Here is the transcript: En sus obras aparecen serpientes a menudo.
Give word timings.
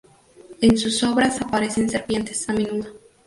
En 0.61 0.79
sus 0.79 1.03
obras 1.03 1.41
aparecen 1.43 1.87
serpientes 1.87 2.49
a 2.49 2.53
menudo. 2.53 2.89